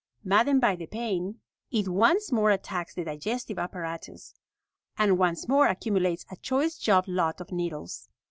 [0.23, 4.33] Maddened by the pain, it once more attacks the digestive apparatus,
[4.97, 8.09] and once more accumulates a choice job lot of needles.